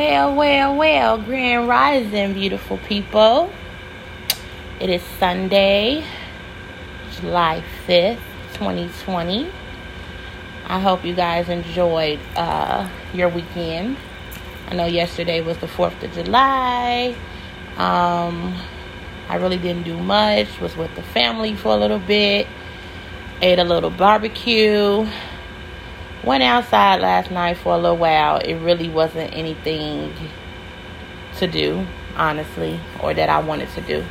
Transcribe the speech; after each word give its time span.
Well, 0.00 0.34
well, 0.34 0.76
well, 0.76 1.18
Grand 1.18 1.68
Rising, 1.68 2.32
beautiful 2.32 2.78
people. 2.78 3.52
It 4.80 4.88
is 4.88 5.02
Sunday, 5.18 6.02
July 7.12 7.62
5th, 7.86 8.16
2020. 8.54 9.50
I 10.66 10.80
hope 10.80 11.04
you 11.04 11.14
guys 11.14 11.50
enjoyed 11.50 12.18
uh, 12.34 12.88
your 13.12 13.28
weekend. 13.28 13.98
I 14.68 14.74
know 14.74 14.86
yesterday 14.86 15.42
was 15.42 15.58
the 15.58 15.66
4th 15.66 16.02
of 16.02 16.10
July. 16.14 17.14
Um, 17.76 18.56
I 19.28 19.36
really 19.36 19.58
didn't 19.58 19.82
do 19.82 19.98
much, 19.98 20.62
was 20.62 20.78
with 20.78 20.94
the 20.96 21.02
family 21.02 21.54
for 21.54 21.74
a 21.74 21.76
little 21.76 21.98
bit, 21.98 22.46
ate 23.42 23.58
a 23.58 23.64
little 23.64 23.90
barbecue 23.90 25.06
Went 26.24 26.42
outside 26.42 27.00
last 27.00 27.30
night 27.30 27.56
for 27.56 27.74
a 27.74 27.78
little 27.78 27.96
while. 27.96 28.36
It 28.36 28.54
really 28.56 28.88
wasn't 28.88 29.34
anything 29.34 30.12
to 31.38 31.46
do, 31.46 31.86
honestly, 32.16 32.78
or 33.02 33.14
that 33.14 33.28
I 33.28 33.40
wanted 33.40 33.70
to 33.70 33.80
do. 33.80 34.04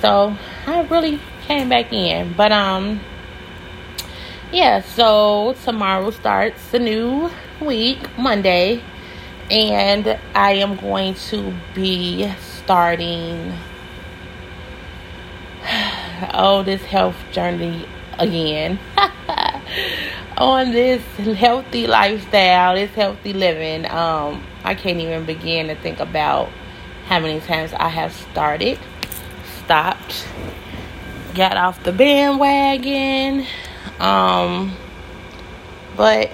So 0.00 0.36
I 0.66 0.82
really 0.82 1.20
came 1.42 1.68
back 1.68 1.92
in. 1.92 2.34
But 2.34 2.52
um 2.52 3.00
yeah, 4.52 4.82
so 4.82 5.56
tomorrow 5.64 6.10
starts 6.10 6.74
a 6.74 6.78
new 6.78 7.30
week, 7.60 8.18
Monday, 8.18 8.82
and 9.50 10.18
I 10.34 10.52
am 10.52 10.76
going 10.76 11.14
to 11.30 11.54
be 11.74 12.30
starting 12.38 13.54
oh 16.34 16.62
this 16.62 16.82
health 16.82 17.16
journey 17.32 17.88
again. 18.18 18.78
on 20.42 20.72
this 20.72 21.02
healthy 21.36 21.86
lifestyle, 21.86 22.74
this 22.74 22.90
healthy 22.90 23.32
living, 23.32 23.86
um, 23.90 24.44
I 24.64 24.74
can't 24.74 24.98
even 24.98 25.24
begin 25.24 25.68
to 25.68 25.76
think 25.76 26.00
about 26.00 26.50
how 27.06 27.20
many 27.20 27.40
times 27.40 27.72
I 27.72 27.88
have 27.88 28.12
started, 28.12 28.78
stopped, 29.62 30.26
got 31.34 31.56
off 31.56 31.82
the 31.84 31.92
bandwagon. 31.92 33.46
Um, 34.00 34.76
but 35.96 36.30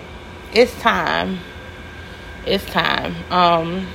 it's 0.54 0.74
time. 0.80 1.38
It's 2.46 2.64
time. 2.64 3.14
Um, 3.30 3.86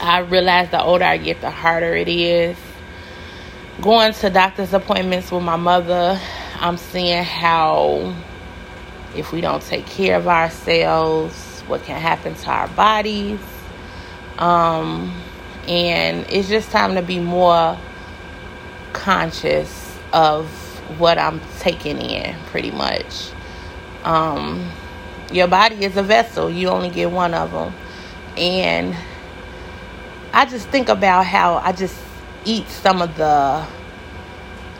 I 0.00 0.18
realize 0.18 0.70
the 0.70 0.82
older 0.82 1.04
I 1.04 1.16
get, 1.16 1.40
the 1.40 1.50
harder 1.50 1.96
it 1.96 2.08
is. 2.08 2.58
Going 3.80 4.12
to 4.12 4.30
doctor's 4.30 4.74
appointments 4.74 5.32
with 5.32 5.42
my 5.42 5.56
mother, 5.56 6.20
I'm 6.56 6.76
seeing 6.76 7.24
how 7.24 8.14
if 9.16 9.32
we 9.32 9.40
don't 9.40 9.62
take 9.62 9.86
care 9.86 10.16
of 10.16 10.28
ourselves, 10.28 11.60
what 11.66 11.82
can 11.82 12.00
happen 12.00 12.34
to 12.34 12.50
our 12.50 12.68
bodies. 12.68 13.40
Um, 14.38 15.12
and 15.68 16.26
it's 16.28 16.48
just 16.48 16.70
time 16.70 16.94
to 16.96 17.02
be 17.02 17.20
more 17.20 17.78
conscious 18.92 19.98
of 20.12 20.48
what 20.98 21.18
I'm 21.18 21.40
taking 21.60 21.98
in, 22.00 22.36
pretty 22.46 22.70
much. 22.70 23.30
Um, 24.04 24.70
your 25.32 25.48
body 25.48 25.84
is 25.84 25.96
a 25.96 26.02
vessel, 26.02 26.50
you 26.50 26.68
only 26.68 26.90
get 26.90 27.10
one 27.10 27.34
of 27.34 27.50
them. 27.52 27.72
And 28.36 28.94
I 30.32 30.44
just 30.46 30.68
think 30.68 30.88
about 30.88 31.26
how 31.26 31.56
I 31.56 31.72
just 31.72 31.98
eat 32.44 32.68
some 32.68 33.00
of 33.00 33.16
the, 33.16 33.66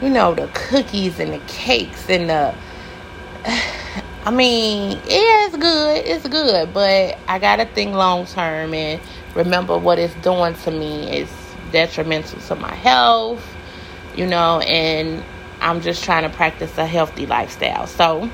you 0.03 0.11
know, 0.11 0.35
the 0.35 0.49
cookies 0.53 1.21
and 1.21 1.33
the 1.33 1.41
cakes 1.47 2.11
and 2.11 2.29
the. 2.29 2.55
I 4.27 4.31
mean, 4.31 4.93
yeah, 4.93 5.47
it's 5.47 5.57
good. 5.57 6.07
It's 6.07 6.27
good, 6.27 6.73
but 6.73 7.19
I 7.29 7.39
gotta 7.39 7.67
think 7.67 7.95
long 7.95 8.25
term 8.25 8.73
and 8.73 8.99
remember 9.35 9.77
what 9.77 9.99
it's 9.99 10.15
doing 10.15 10.55
to 10.55 10.71
me 10.71 11.11
It's 11.11 11.33
detrimental 11.73 12.41
to 12.41 12.55
my 12.55 12.75
health, 12.75 13.45
you 14.17 14.27
know, 14.27 14.61
and 14.61 15.23
I'm 15.61 15.83
just 15.83 16.05
trying 16.05 16.23
to 16.23 16.35
practice 16.35 16.79
a 16.79 16.87
healthy 16.87 17.27
lifestyle. 17.27 17.87
So 17.87 18.31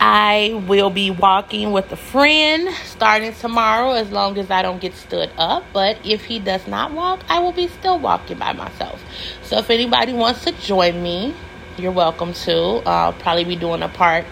I 0.00 0.62
will 0.66 0.88
be 0.88 1.10
walking 1.10 1.72
with 1.72 1.92
a 1.92 1.96
friend 1.96 2.74
starting 2.86 3.34
tomorrow 3.34 3.92
as 3.92 4.10
long 4.10 4.38
as 4.38 4.50
I 4.50 4.62
don't 4.62 4.80
get 4.80 4.94
stood 4.94 5.30
up. 5.36 5.64
But 5.74 5.98
if 6.02 6.24
he 6.24 6.38
does 6.38 6.66
not 6.66 6.92
walk, 6.92 7.20
I 7.28 7.40
will 7.40 7.52
be 7.52 7.68
still 7.68 7.98
walking 7.98 8.38
by 8.38 8.54
myself. 8.54 9.04
So 9.42 9.58
if 9.58 9.68
anybody 9.68 10.14
wants 10.14 10.44
to 10.44 10.52
join 10.52 11.02
me, 11.02 11.34
you're 11.80 11.92
welcome 11.92 12.32
to. 12.32 12.82
I'll 12.86 13.12
probably 13.14 13.44
be 13.44 13.56
doing 13.56 13.82
a 13.82 13.88
park 13.88 14.26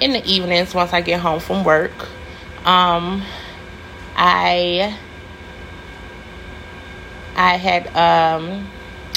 in 0.00 0.12
the 0.12 0.24
evenings 0.24 0.74
once 0.74 0.92
I 0.92 1.00
get 1.00 1.20
home 1.20 1.40
from 1.40 1.64
work. 1.64 2.08
Um, 2.64 3.22
I 4.16 4.96
I 7.36 7.56
had 7.56 7.86
um, 7.96 8.68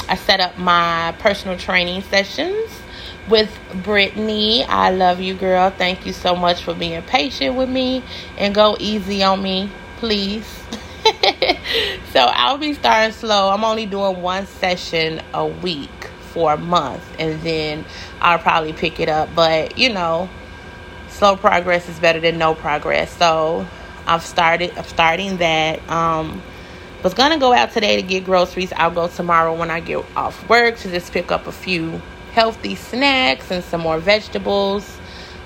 I 0.08 0.16
set 0.16 0.40
up 0.40 0.58
my 0.58 1.14
personal 1.18 1.56
training 1.56 2.02
sessions 2.02 2.70
with 3.28 3.56
Brittany. 3.82 4.64
I 4.64 4.90
love 4.90 5.20
you, 5.20 5.34
girl. 5.34 5.70
Thank 5.70 6.06
you 6.06 6.12
so 6.12 6.34
much 6.34 6.62
for 6.64 6.74
being 6.74 7.02
patient 7.02 7.56
with 7.56 7.68
me 7.68 8.02
and 8.36 8.54
go 8.54 8.76
easy 8.80 9.22
on 9.22 9.42
me, 9.42 9.70
please. 9.98 10.46
so 12.12 12.20
I'll 12.20 12.58
be 12.58 12.74
starting 12.74 13.12
slow. 13.12 13.50
I'm 13.50 13.64
only 13.64 13.86
doing 13.86 14.20
one 14.20 14.46
session 14.46 15.20
a 15.32 15.46
week 15.46 16.01
for 16.32 16.52
a 16.52 16.56
month 16.56 17.02
and 17.18 17.40
then 17.42 17.84
I'll 18.20 18.38
probably 18.38 18.72
pick 18.72 19.00
it 19.00 19.08
up. 19.08 19.28
But 19.34 19.78
you 19.78 19.92
know, 19.92 20.28
slow 21.08 21.36
progress 21.36 21.88
is 21.88 21.98
better 21.98 22.20
than 22.20 22.38
no 22.38 22.54
progress. 22.54 23.16
So 23.16 23.66
I've 24.06 24.24
started 24.24 24.76
I'm 24.76 24.84
starting 24.84 25.38
that. 25.38 25.88
Um 25.90 26.42
was 27.02 27.14
gonna 27.14 27.38
go 27.38 27.52
out 27.52 27.72
today 27.72 27.96
to 27.96 28.02
get 28.02 28.24
groceries. 28.24 28.72
I'll 28.72 28.90
go 28.90 29.08
tomorrow 29.08 29.54
when 29.54 29.70
I 29.70 29.80
get 29.80 30.04
off 30.16 30.48
work 30.48 30.76
to 30.78 30.90
just 30.90 31.12
pick 31.12 31.32
up 31.32 31.46
a 31.46 31.52
few 31.52 32.00
healthy 32.32 32.74
snacks 32.74 33.50
and 33.50 33.62
some 33.64 33.80
more 33.80 33.98
vegetables. 33.98 34.98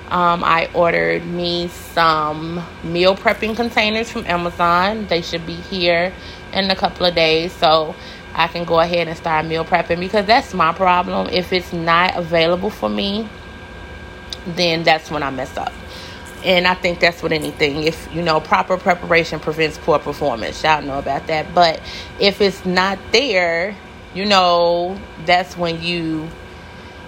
Um, 0.09 0.41
I 0.43 0.69
ordered 0.73 1.25
me 1.25 1.67
some 1.67 2.63
meal 2.83 3.15
prepping 3.15 3.55
containers 3.57 4.09
from 4.09 4.25
Amazon. 4.25 5.05
They 5.07 5.21
should 5.21 5.45
be 5.45 5.55
here 5.55 6.13
in 6.53 6.71
a 6.71 6.75
couple 6.75 7.05
of 7.05 7.13
days. 7.13 7.51
So 7.51 7.93
I 8.37 8.47
can 8.47 8.65
go 8.65 8.79
ahead 8.79 9.07
and 9.07 9.17
start 9.17 9.45
meal 9.47 9.65
prepping 9.65 9.99
because 9.99 10.27
that's 10.27 10.53
my 10.53 10.71
problem. 10.71 11.27
If 11.31 11.51
it's 11.51 11.73
not 11.73 12.15
available 12.15 12.69
for 12.69 12.87
me, 12.87 13.27
then 14.45 14.83
that's 14.83 15.09
when 15.09 15.23
I 15.23 15.31
mess 15.31 15.57
up. 15.57 15.73
And 16.45 16.67
I 16.67 16.75
think 16.75 16.99
that's 16.99 17.23
what 17.23 17.31
anything. 17.31 17.83
If 17.83 18.13
you 18.13 18.21
know, 18.21 18.39
proper 18.39 18.77
preparation 18.77 19.39
prevents 19.39 19.79
poor 19.79 19.97
performance. 19.97 20.63
Y'all 20.63 20.83
know 20.83 20.99
about 20.99 21.27
that. 21.27 21.53
But 21.55 21.81
if 22.19 22.39
it's 22.39 22.63
not 22.63 22.99
there, 23.11 23.75
you 24.13 24.23
know, 24.23 24.99
that's 25.25 25.57
when 25.57 25.81
you 25.81 26.29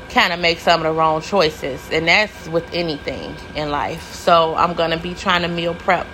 kind 0.09 0.33
of 0.33 0.39
make 0.39 0.59
some 0.59 0.81
of 0.81 0.85
the 0.85 0.91
wrong 0.91 1.21
choices. 1.21 1.87
And 1.91 2.07
that's 2.07 2.49
with 2.49 2.73
anything 2.73 3.35
in 3.55 3.69
life. 3.69 4.13
So 4.13 4.55
I'm 4.55 4.73
going 4.73 4.91
to 4.91 4.97
be 4.97 5.13
trying 5.13 5.43
to 5.43 5.47
meal 5.47 5.75
prep 5.75 6.07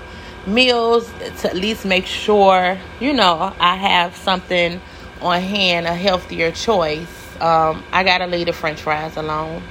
meals 0.46 1.10
to 1.40 1.50
at 1.50 1.56
least 1.56 1.86
make 1.86 2.06
sure, 2.06 2.78
you 3.00 3.14
know, 3.14 3.54
I 3.60 3.76
have 3.78 4.16
something 4.16 4.82
on 5.22 5.42
hand, 5.42 5.88
a 5.88 5.94
healthier 5.94 6.52
choice, 6.52 7.08
um, 7.42 7.84
I 7.92 8.04
gotta 8.04 8.28
leave 8.28 8.48
the 8.48 8.54
french 8.54 8.82
fries 8.82 9.18
alone. 9.18 9.62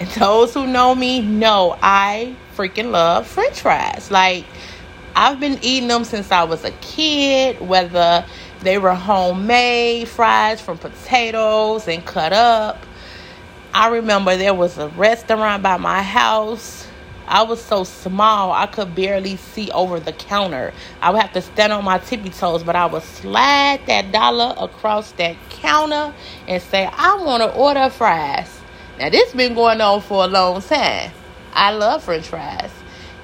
And 0.00 0.08
those 0.10 0.54
who 0.54 0.66
know 0.66 0.94
me 0.94 1.20
know 1.20 1.78
I 1.82 2.34
freaking 2.56 2.90
love 2.90 3.26
french 3.26 3.60
fries. 3.60 4.10
Like, 4.10 4.44
I've 5.14 5.38
been 5.38 5.58
eating 5.62 5.88
them 5.88 6.04
since 6.04 6.32
I 6.32 6.44
was 6.44 6.64
a 6.64 6.72
kid, 6.72 7.60
whether 7.60 8.24
they 8.62 8.78
were 8.78 8.94
homemade 8.94 10.08
fries 10.08 10.60
from 10.60 10.78
potatoes 10.78 11.86
and 11.86 12.04
cut 12.04 12.32
up. 12.32 12.84
I 13.72 13.88
remember 13.88 14.36
there 14.36 14.54
was 14.54 14.78
a 14.78 14.88
restaurant 14.88 15.62
by 15.62 15.76
my 15.76 16.02
house 16.02 16.83
I 17.26 17.42
was 17.42 17.62
so 17.62 17.84
small 17.84 18.52
I 18.52 18.66
could 18.66 18.94
barely 18.94 19.36
see 19.36 19.70
over 19.70 20.00
the 20.00 20.12
counter. 20.12 20.72
I 21.00 21.10
would 21.10 21.22
have 21.22 21.32
to 21.32 21.42
stand 21.42 21.72
on 21.72 21.84
my 21.84 21.98
tippy 21.98 22.30
toes, 22.30 22.62
but 22.62 22.76
I 22.76 22.86
would 22.86 23.02
slide 23.02 23.80
that 23.86 24.12
dollar 24.12 24.54
across 24.58 25.12
that 25.12 25.36
counter 25.50 26.14
and 26.46 26.62
say, 26.62 26.86
I 26.86 27.16
want 27.16 27.42
to 27.42 27.54
order 27.54 27.88
fries. 27.90 28.60
Now 28.98 29.10
this 29.10 29.32
been 29.32 29.54
going 29.54 29.80
on 29.80 30.00
for 30.02 30.24
a 30.24 30.28
long 30.28 30.60
time. 30.62 31.10
I 31.52 31.72
love 31.72 32.04
french 32.04 32.26
fries. 32.26 32.70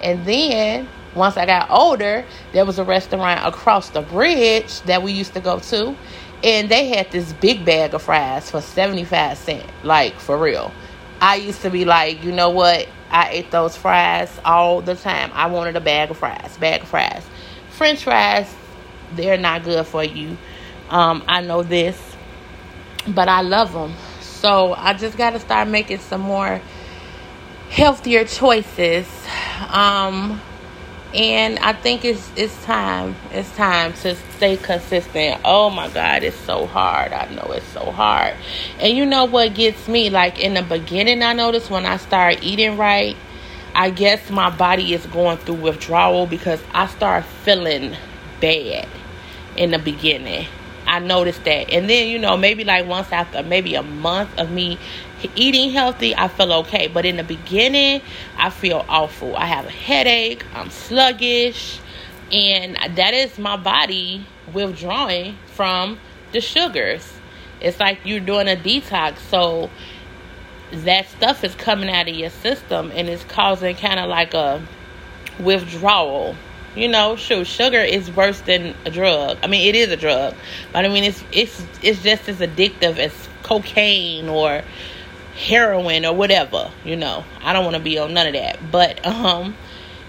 And 0.03 0.25
then 0.25 0.89
once 1.15 1.37
I 1.37 1.47
got 1.47 1.71
older, 1.71 2.25
there 2.53 2.65
was 2.65 2.79
a 2.79 2.85
restaurant 2.85 3.47
across 3.47 3.91
the 3.91 4.03
bridge 4.03 4.81
that 4.83 5.03
we 5.03 5.13
used 5.13 5.35
to 5.35 5.41
go 5.41 5.59
to. 5.59 5.97
And 6.43 6.69
they 6.71 6.89
had 6.89 7.11
this 7.11 7.33
big 7.35 7.65
bag 7.65 7.93
of 7.93 8.03
fries 8.03 8.51
for 8.51 8.61
75 8.61 9.37
cents. 9.37 9.71
Like, 9.83 10.15
for 10.19 10.39
real. 10.39 10.73
I 11.21 11.37
used 11.37 11.61
to 11.63 11.71
be 11.71 11.85
like, 11.85 12.25
you 12.25 12.33
know 12.33 12.49
what? 12.49 12.89
I 13.11 13.31
ate 13.31 13.51
those 13.51 13.77
fries 13.77 14.31
all 14.45 14.81
the 14.81 14.95
time. 14.95 15.31
I 15.35 15.47
wanted 15.47 15.77
a 15.77 15.81
bag 15.81 16.11
of 16.11 16.19
fries, 16.19 16.57
bag 16.59 16.83
of 16.83 16.89
fries. 16.89 17.25
French 17.71 18.05
fries, 18.05 18.53
they're 19.13 19.39
not 19.39 19.65
good 19.65 19.87
for 19.87 20.05
you. 20.05 20.37
Um, 20.89 21.25
I 21.27 21.41
know 21.41 21.63
this, 21.63 22.01
but 23.07 23.29
I 23.29 23.43
love 23.43 23.73
them. 23.73 23.95
So 24.21 24.75
I 24.75 24.95
just 24.95 25.17
got 25.17 25.31
to 25.31 25.41
start 25.41 25.69
making 25.69 25.99
some 25.99 26.21
more 26.21 26.61
healthier 27.71 28.25
choices. 28.25 29.07
Um, 29.69 30.41
and 31.15 31.59
I 31.59 31.73
think 31.73 32.05
it's 32.05 32.31
it's 32.37 32.65
time. 32.65 33.17
It's 33.33 33.51
time 33.57 33.93
to 33.95 34.15
stay 34.15 34.57
consistent. 34.57 35.41
Oh 35.45 35.69
my 35.71 35.89
God, 35.89 36.23
it's 36.23 36.37
so 36.37 36.67
hard. 36.67 37.13
I 37.13 37.29
know 37.35 37.51
it's 37.53 37.67
so 37.69 37.91
hard. 37.91 38.35
And 38.79 38.97
you 38.97 39.05
know 39.05 39.25
what 39.25 39.55
gets 39.55 39.89
me? 39.89 40.11
Like 40.11 40.39
in 40.39 40.55
the 40.55 40.63
beginning, 40.63 41.23
I 41.23 41.33
noticed 41.33 41.71
when 41.71 41.85
I 41.85 41.97
started 41.97 42.45
eating 42.45 42.77
right, 42.77 43.17
I 43.75 43.91
guess 43.91 44.31
my 44.31 44.51
body 44.51 44.95
is 44.95 45.05
going 45.07 45.39
through 45.39 45.57
withdrawal 45.57 46.27
because 46.27 46.63
I 46.73 46.87
start 46.87 47.25
feeling 47.25 47.97
bad 48.41 48.89
in 49.57 49.73
the 49.73 49.79
beginning. 49.79 50.47
I 50.91 50.99
noticed 50.99 51.45
that. 51.45 51.71
And 51.71 51.89
then, 51.89 52.09
you 52.09 52.19
know, 52.19 52.37
maybe 52.37 52.65
like 52.65 52.85
once 52.85 53.13
after 53.13 53.45
maybe 53.45 53.77
a 53.77 53.83
month 53.83 54.37
of 54.39 54.51
me 54.51 54.77
eating 55.37 55.71
healthy, 55.71 56.17
I 56.17 56.27
feel 56.27 56.53
okay. 56.53 56.89
But 56.89 57.07
in 57.07 57.17
the 57.17 57.23
beginning, 57.23 58.03
I 58.37 58.51
feel 58.51 58.85
awful. 58.89 59.37
I 59.37 59.47
have 59.47 59.67
a 59.67 59.71
headache, 59.71 60.45
I'm 60.53 60.69
sluggish, 60.71 61.79
and 62.33 62.77
that 62.97 63.15
is 63.15 63.39
my 63.39 63.57
body 63.57 64.27
withdrawing 64.53 65.37
from 65.47 66.01
the 66.33 66.41
sugars. 66.41 67.13
It's 67.61 67.79
like 67.79 68.01
you're 68.05 68.19
doing 68.19 68.49
a 68.49 68.57
detox. 68.57 69.19
So 69.19 69.71
that 70.73 71.07
stuff 71.07 71.45
is 71.45 71.55
coming 71.55 71.89
out 71.89 72.09
of 72.09 72.15
your 72.17 72.31
system 72.31 72.91
and 72.97 73.09
it's 73.09 73.23
causing 73.25 73.77
kind 73.77 74.01
of 74.01 74.09
like 74.09 74.35
a 74.35 74.61
withdrawal. 75.39 76.35
You 76.77 76.87
know, 76.87 77.17
sure, 77.17 77.45
sugar 77.45 77.81
is 77.81 78.11
worse 78.13 78.41
than 78.43 78.77
a 78.85 78.91
drug. 78.91 79.39
I 79.43 79.49
mean, 79.49 79.67
it 79.67 79.75
is 79.75 79.91
a 79.91 79.97
drug, 79.97 80.35
but 80.73 80.85
I 80.85 80.89
mean, 80.89 81.03
it's 81.03 81.25
it's 81.33 81.65
it's 81.83 82.03
just 82.03 82.29
as 82.29 82.39
addictive 82.39 82.99
as 82.99 83.13
cocaine 83.43 84.29
or 84.29 84.63
heroin 85.35 86.07
or 86.07 86.15
whatever. 86.15 86.71
You 86.85 86.97
know, 86.97 87.25
I 87.43 87.53
don't 87.53 87.65
want 87.65 87.77
to 87.77 87.83
be 87.83 87.99
on 87.99 88.15
none 88.15 88.29
of 88.29 88.35
that. 88.35 88.71
But 88.71 89.05
um, 89.05 89.57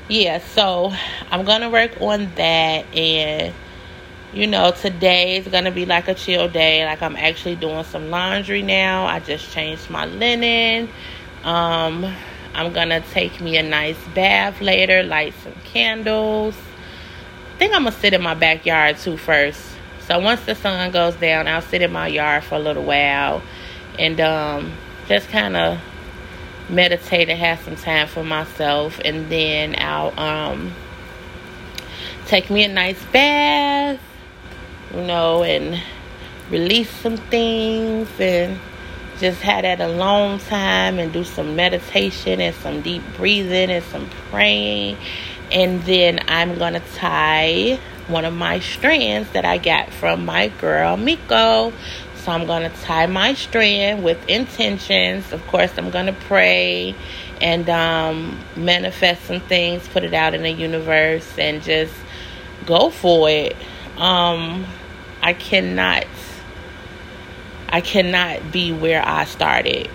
yeah. 0.08 0.38
So 0.40 0.94
I'm 1.32 1.46
gonna 1.46 1.70
work 1.70 2.00
on 2.00 2.32
that 2.36 2.86
and 2.96 3.54
you 4.34 4.48
know, 4.48 4.72
today 4.72 5.38
is 5.38 5.48
gonna 5.48 5.72
be 5.72 5.86
like 5.86 6.08
a 6.08 6.14
chill 6.14 6.48
day. 6.48 6.86
Like 6.86 7.02
I'm 7.02 7.16
actually 7.16 7.56
doing 7.56 7.84
some 7.86 8.10
laundry 8.10 8.62
now. 8.62 9.06
I 9.06 9.20
just 9.20 9.52
changed 9.52 9.90
my 9.90 10.06
linen. 10.06 10.90
Um, 11.44 12.14
I'm 12.54 12.74
gonna 12.74 13.02
take 13.02 13.40
me 13.42 13.58
a 13.58 13.64
nice 13.64 13.98
bath 14.14 14.62
later, 14.62 15.04
light 15.04 15.34
some 15.44 15.54
candles. 15.64 16.56
I 17.56 17.58
think 17.58 17.74
I'm 17.74 17.84
gonna 17.84 17.96
sit 17.96 18.14
in 18.14 18.22
my 18.22 18.34
backyard 18.34 18.98
too 18.98 19.18
first. 19.18 19.62
So 20.08 20.20
once 20.20 20.44
the 20.46 20.56
sun 20.56 20.92
goes 20.92 21.16
down, 21.16 21.48
I'll 21.48 21.62
sit 21.62 21.82
in 21.82 21.92
my 21.92 22.08
yard 22.08 22.44
for 22.44 22.56
a 22.56 22.60
little 22.60 22.84
while 22.84 23.42
and 24.00 24.20
um, 24.20 24.74
just 25.08 25.30
kind 25.30 25.56
of 25.56 25.80
meditate 26.70 27.30
and 27.30 27.40
have 27.40 27.62
some 27.62 27.76
time 27.76 28.08
for 28.08 28.24
myself, 28.24 29.00
and 29.04 29.30
then 29.30 29.76
I'll 29.78 30.18
um, 30.20 30.74
take 32.28 32.50
me 32.50 32.64
a 32.64 32.68
nice 32.68 33.04
bath 33.06 34.00
you 34.94 35.02
know, 35.02 35.44
and 35.44 35.82
release 36.50 36.90
some 36.90 37.18
things 37.18 38.10
and 38.20 38.60
just 39.22 39.42
have 39.42 39.62
that 39.62 39.80
alone 39.80 40.40
time 40.40 40.98
and 40.98 41.14
do 41.14 41.24
some 41.24 41.56
meditation 41.56 42.42
and 42.42 42.56
some 42.56 42.82
deep 42.82 43.04
breathing 43.16 43.70
and 43.70 43.86
some 43.86 44.10
praying. 44.32 44.98
And 45.52 45.84
then 45.84 46.22
I'm 46.28 46.58
going 46.58 46.74
to 46.74 46.82
tie 46.96 47.80
one 48.08 48.26
of 48.26 48.34
my 48.34 48.60
strands 48.60 49.30
that 49.32 49.46
I 49.46 49.60
got 49.60 49.92
from 49.94 50.26
my 50.26 50.48
girl 50.48 50.98
Miko. 50.98 51.72
So 52.16 52.32
I'm 52.32 52.48
going 52.48 52.70
to 52.70 52.78
tie 52.82 53.06
my 53.06 53.36
strand 53.36 54.04
with 54.04 54.28
intentions. 54.28 55.32
Of 55.32 55.46
course, 55.48 55.72
I'm 55.78 55.92
going 55.92 56.08
to 56.08 56.14
pray 56.14 56.96
and 57.40 57.70
um, 57.70 58.40
manifest 58.56 59.26
some 59.26 59.40
things, 59.40 59.88
put 59.88 60.04
it 60.04 60.16
out 60.16 60.34
in 60.34 60.42
the 60.42 60.52
universe, 60.52 61.38
and 61.38 61.62
just 61.62 61.94
go 62.66 62.90
for 62.90 63.30
it. 63.30 63.56
Um, 63.98 64.66
I 65.22 65.34
cannot 65.34 66.06
I 67.72 67.82
cannot 67.82 68.52
be 68.52 68.72
where 68.72 69.06
I 69.06 69.26
started. 69.26 69.90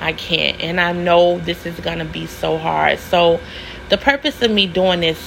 I 0.00 0.12
can't. 0.12 0.60
And 0.60 0.80
I 0.80 0.92
know 0.92 1.38
this 1.38 1.66
is 1.66 1.78
going 1.80 1.98
to 1.98 2.04
be 2.04 2.26
so 2.26 2.56
hard. 2.56 2.98
So 2.98 3.40
the 3.88 3.98
purpose 3.98 4.40
of 4.42 4.50
me 4.50 4.66
doing 4.66 5.00
this 5.00 5.18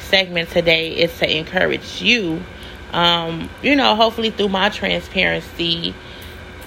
segment 0.00 0.50
today 0.50 0.92
is 0.92 1.16
to 1.18 1.36
encourage 1.36 2.00
you 2.00 2.42
um, 2.92 3.48
you 3.62 3.74
know, 3.74 3.94
hopefully 3.94 4.30
through 4.30 4.50
my 4.50 4.68
transparency, 4.68 5.94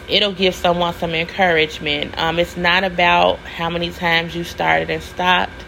it'll 0.09 0.33
give 0.33 0.55
someone 0.55 0.93
some 0.95 1.13
encouragement. 1.13 2.17
Um, 2.17 2.39
it's 2.39 2.57
not 2.57 2.83
about 2.83 3.37
how 3.39 3.69
many 3.69 3.91
times 3.91 4.35
you 4.35 4.43
started 4.43 4.89
and 4.89 5.03
stopped. 5.03 5.61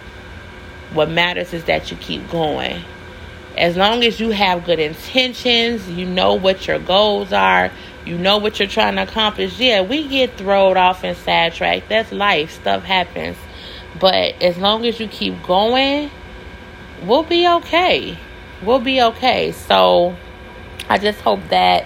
What 0.93 1.09
matters 1.09 1.53
is 1.53 1.65
that 1.65 1.91
you 1.91 1.97
keep 1.97 2.27
going 2.29 2.83
as 3.57 3.75
long 3.75 4.03
as 4.03 4.19
you 4.19 4.29
have 4.29 4.63
good 4.65 4.79
intentions, 4.79 5.89
you 5.89 6.05
know 6.05 6.35
what 6.35 6.67
your 6.67 6.79
goals 6.79 7.33
are, 7.33 7.71
you 8.07 8.17
know 8.17 8.37
what 8.37 8.57
you're 8.57 8.69
trying 8.69 8.95
to 8.95 9.03
accomplish. 9.03 9.59
Yeah, 9.59 9.81
we 9.81 10.07
get 10.07 10.37
thrown 10.37 10.77
off 10.77 11.03
and 11.03 11.15
sidetracked. 11.17 11.89
That's 11.89 12.11
life. 12.11 12.51
Stuff 12.51 12.83
happens. 12.83 13.37
But 13.99 14.41
as 14.41 14.57
long 14.57 14.85
as 14.85 14.99
you 14.99 15.07
keep 15.07 15.43
going, 15.43 16.09
we'll 17.03 17.23
be 17.23 17.47
okay. 17.47 18.17
We'll 18.63 18.79
be 18.79 19.01
okay. 19.01 19.51
So 19.51 20.15
I 20.87 20.97
just 20.97 21.19
hope 21.19 21.41
that 21.49 21.85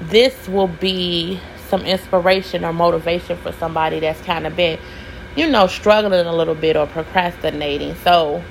this 0.00 0.48
will 0.48 0.68
be 0.68 1.38
some 1.68 1.82
inspiration 1.82 2.64
or 2.64 2.72
motivation 2.72 3.36
for 3.36 3.52
somebody 3.52 4.00
that's 4.00 4.22
kind 4.22 4.46
of 4.46 4.56
been, 4.56 4.78
you 5.36 5.50
know, 5.50 5.66
struggling 5.66 6.26
a 6.26 6.34
little 6.34 6.54
bit 6.54 6.76
or 6.76 6.86
procrastinating. 6.86 7.94
So 7.96 8.42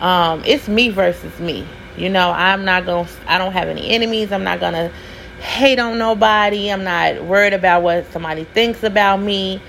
um, 0.00 0.42
it's 0.44 0.66
me 0.66 0.88
versus 0.88 1.38
me. 1.38 1.66
You 1.96 2.08
know, 2.08 2.32
I'm 2.32 2.64
not 2.64 2.84
going 2.84 3.06
to, 3.06 3.12
I 3.26 3.38
don't 3.38 3.52
have 3.52 3.68
any 3.68 3.88
enemies. 3.90 4.32
I'm 4.32 4.44
not 4.44 4.58
going 4.58 4.74
to 4.74 4.92
hate 5.40 5.78
on 5.78 5.98
nobody. 5.98 6.70
I'm 6.70 6.84
not 6.84 7.24
worried 7.24 7.52
about 7.52 7.82
what 7.82 8.10
somebody 8.12 8.44
thinks 8.44 8.82
about 8.82 9.20
me. 9.20 9.60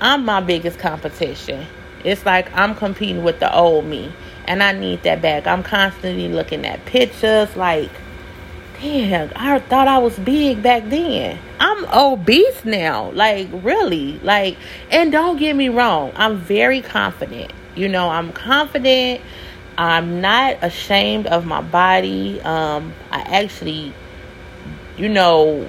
I'm 0.00 0.24
my 0.24 0.40
biggest 0.40 0.78
competition. 0.78 1.66
It's 2.04 2.24
like 2.26 2.52
I'm 2.54 2.74
competing 2.74 3.24
with 3.24 3.40
the 3.40 3.54
old 3.54 3.86
me, 3.86 4.12
and 4.46 4.62
I 4.62 4.72
need 4.72 5.02
that 5.04 5.22
back. 5.22 5.46
I'm 5.46 5.62
constantly 5.62 6.28
looking 6.28 6.66
at 6.66 6.84
pictures 6.84 7.56
like, 7.56 7.90
damn, 8.80 9.32
I 9.34 9.58
thought 9.58 9.88
I 9.88 9.98
was 9.98 10.18
big 10.18 10.62
back 10.62 10.88
then. 10.88 11.38
I'm 11.58 11.84
obese 11.86 12.64
now. 12.64 13.10
Like, 13.12 13.48
really. 13.52 14.18
Like, 14.20 14.58
and 14.90 15.10
don't 15.10 15.38
get 15.38 15.56
me 15.56 15.68
wrong, 15.68 16.12
I'm 16.14 16.38
very 16.38 16.82
confident. 16.82 17.52
You 17.74 17.88
know, 17.88 18.08
I'm 18.08 18.32
confident. 18.32 19.20
I'm 19.78 20.20
not 20.20 20.56
ashamed 20.62 21.26
of 21.26 21.44
my 21.44 21.60
body. 21.60 22.40
Um, 22.40 22.94
I 23.10 23.20
actually, 23.20 23.92
you 24.96 25.08
know, 25.08 25.68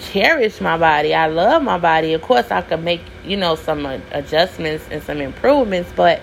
cherish 0.00 0.60
my 0.60 0.78
body. 0.78 1.14
I 1.14 1.26
love 1.26 1.62
my 1.62 1.78
body. 1.78 2.14
Of 2.14 2.22
course, 2.22 2.50
I 2.50 2.62
could 2.62 2.82
make, 2.82 3.02
you 3.24 3.36
know, 3.36 3.54
some 3.54 3.86
adjustments 3.86 4.84
and 4.90 5.02
some 5.02 5.20
improvements, 5.20 5.90
but 5.94 6.20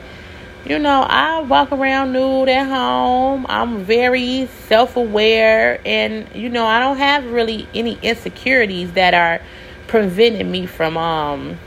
you 0.65 0.79
know, 0.79 1.01
I 1.01 1.41
walk 1.41 1.73
around 1.73 2.13
nude 2.13 2.47
at 2.47 2.67
home. 2.67 3.45
I'm 3.49 3.83
very 3.83 4.47
self 4.67 4.95
aware, 4.95 5.81
and 5.85 6.27
you 6.33 6.47
know, 6.47 6.65
I 6.65 6.79
don't 6.79 6.97
have 6.97 7.25
really 7.25 7.67
any 7.73 7.99
insecurities 8.01 8.93
that 8.93 9.13
are 9.13 9.41
preventing 9.87 10.49
me 10.49 10.65
from 10.65 10.97
um 10.97 11.57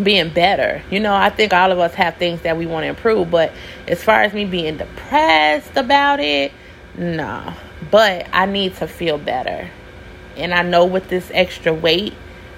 being 0.00 0.32
better. 0.32 0.82
You 0.90 1.00
know, 1.00 1.14
I 1.14 1.30
think 1.30 1.52
all 1.52 1.72
of 1.72 1.80
us 1.80 1.94
have 1.94 2.16
things 2.16 2.42
that 2.42 2.56
we 2.56 2.66
want 2.66 2.84
to 2.84 2.88
improve, 2.88 3.30
but 3.30 3.52
as 3.88 4.02
far 4.02 4.22
as 4.22 4.32
me 4.32 4.44
being 4.44 4.76
depressed 4.76 5.76
about 5.76 6.20
it, 6.20 6.52
no. 6.96 7.52
But 7.90 8.28
I 8.32 8.46
need 8.46 8.76
to 8.76 8.86
feel 8.86 9.18
better. 9.18 9.68
And 10.38 10.54
I 10.54 10.62
know 10.62 10.84
with 10.86 11.08
this 11.08 11.30
extra 11.34 11.74
weight, 11.74 12.14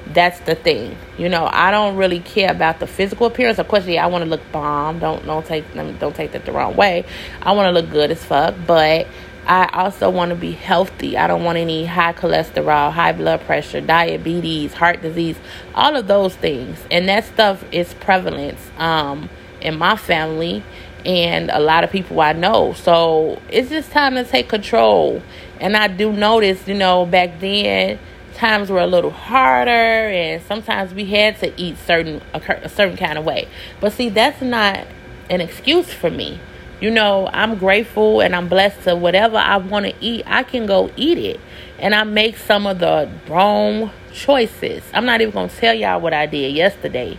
that's 0.07 0.41
the 0.41 0.55
thing. 0.55 0.97
You 1.19 1.29
know, 1.29 1.49
I 1.51 1.71
don't 1.71 1.97
really 1.97 2.21
care 2.21 2.51
about 2.51 2.81
the 2.81 2.87
physical 2.87 3.27
appearance. 3.27 3.59
Of 3.59 3.69
course, 3.69 3.87
yeah, 3.87 4.05
I 4.05 4.09
want 4.09 4.25
to 4.25 4.31
look 4.31 4.41
bomb. 4.53 4.99
Don't 4.99 5.25
don't 5.25 5.45
take 5.45 5.65
don't 5.75 6.15
take 6.15 6.33
that 6.33 6.45
the 6.45 6.53
wrong 6.53 6.77
way. 6.77 7.05
I 7.43 7.53
want 7.53 7.67
to 7.67 7.73
look 7.73 7.91
good 7.91 8.11
as 8.11 8.23
fuck, 8.25 8.55
but 8.67 9.07
I 9.47 9.69
also 9.73 10.11
want 10.11 10.31
to 10.31 10.37
be 10.37 10.53
healthy. 10.53 11.17
I 11.17 11.27
don't 11.27 11.45
want 11.45 11.59
any 11.59 11.85
high 11.87 12.13
cholesterol, 12.13 12.93
high 12.93 13.13
blood 13.13 13.41
pressure, 13.43 13.81
diabetes, 13.81 14.75
heart 14.75 15.03
disease, 15.03 15.37
all 15.75 15.97
of 15.97 16.07
those 16.07 16.35
things. 16.37 16.79
And 16.91 17.09
that 17.09 17.25
stuff 17.25 17.65
is 17.73 17.95
prevalent 17.95 18.59
um, 18.79 19.29
in 19.61 19.79
my 19.79 19.97
family 19.97 20.63
and 21.07 21.51
a 21.51 21.61
lot 21.61 21.85
of 21.85 21.91
people 21.91 22.21
I 22.21 22.33
know. 22.33 22.73
So 22.75 23.41
it's 23.49 23.71
just 23.71 23.91
time 23.91 24.15
to 24.15 24.25
take 24.25 24.49
control. 24.49 25.23
And 25.61 25.77
I 25.77 25.89
do 25.89 26.13
notice, 26.13 26.67
you 26.67 26.75
know, 26.75 27.07
back 27.07 27.41
then 27.41 27.99
times 28.35 28.71
were 28.71 28.81
a 28.81 28.87
little 28.87 29.11
harder 29.11 29.71
and 29.71 30.43
sometimes 30.43 30.95
we 30.95 31.05
had 31.05 31.39
to 31.41 31.61
eat 31.61 31.77
certain 31.77 32.23
a 32.33 32.69
certain 32.69 32.97
kind 32.97 33.19
of 33.19 33.25
way. 33.25 33.49
But 33.81 33.93
see, 33.93 34.09
that's 34.09 34.41
not 34.41 34.87
an 35.29 35.41
excuse 35.41 35.93
for 35.93 36.11
me 36.11 36.41
you 36.81 36.91
know, 36.91 37.29
I'm 37.33 37.57
grateful 37.57 38.21
and 38.21 38.35
I'm 38.35 38.49
blessed 38.49 38.85
to 38.85 38.97
whatever 38.97 39.37
I 39.37 39.59
want 39.59 39.87
to 39.87 39.95
eat, 40.01 40.25
I 40.27 40.43
can 40.43 40.67
go 40.67 40.91
eat 40.97 41.19
it. 41.19 41.41
And 41.79 41.95
I 41.95 42.05
make 42.05 42.37
some 42.37 42.67
of 42.67 42.79
the 42.79 43.11
wrong 43.29 43.91
choices. 44.13 44.83
I'm 44.93 45.05
not 45.05 45.21
even 45.21 45.33
going 45.33 45.49
to 45.49 45.57
tell 45.57 45.75
y'all 45.75 46.01
what 46.01 46.13
I 46.13 46.27
did 46.27 46.55
yesterday. 46.55 47.19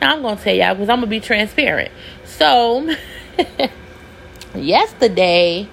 Now, 0.00 0.14
I'm 0.14 0.22
going 0.22 0.36
to 0.36 0.42
tell 0.42 0.54
y'all 0.54 0.74
because 0.74 0.88
I'm 0.88 0.98
going 0.98 1.08
to 1.08 1.10
be 1.10 1.20
transparent. 1.20 1.92
So, 2.24 2.94
yesterday, 4.54 5.68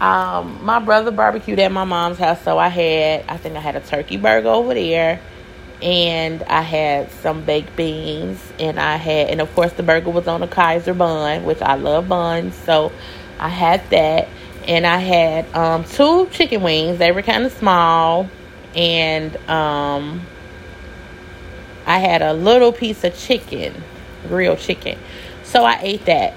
um, 0.00 0.64
my 0.64 0.78
brother 0.78 1.10
barbecued 1.10 1.58
at 1.58 1.72
my 1.72 1.84
mom's 1.84 2.18
house, 2.18 2.42
so 2.42 2.58
I 2.58 2.68
had, 2.68 3.24
I 3.28 3.36
think 3.36 3.56
I 3.56 3.60
had 3.60 3.76
a 3.76 3.80
turkey 3.80 4.16
burger 4.16 4.48
over 4.48 4.74
there, 4.74 5.20
and 5.82 6.42
I 6.44 6.62
had 6.62 7.10
some 7.10 7.44
baked 7.44 7.76
beans, 7.76 8.40
and 8.58 8.78
I 8.78 8.96
had, 8.96 9.30
and 9.30 9.40
of 9.40 9.52
course 9.54 9.72
the 9.72 9.82
burger 9.82 10.10
was 10.10 10.28
on 10.28 10.42
a 10.42 10.48
Kaiser 10.48 10.94
bun, 10.94 11.44
which 11.44 11.60
I 11.62 11.74
love 11.74 12.08
buns, 12.08 12.54
so 12.54 12.92
I 13.38 13.48
had 13.48 13.88
that, 13.90 14.28
and 14.66 14.86
I 14.86 14.98
had 14.98 15.54
um, 15.54 15.84
two 15.84 16.28
chicken 16.30 16.62
wings. 16.62 16.98
They 16.98 17.12
were 17.12 17.22
kind 17.22 17.44
of 17.44 17.52
small, 17.52 18.28
and 18.74 19.36
um, 19.48 20.20
I 21.86 21.98
had 21.98 22.22
a 22.22 22.32
little 22.32 22.72
piece 22.72 23.02
of 23.04 23.16
chicken, 23.16 23.82
grilled 24.28 24.58
chicken. 24.58 24.98
So 25.44 25.64
I 25.64 25.78
ate 25.80 26.04
that. 26.04 26.34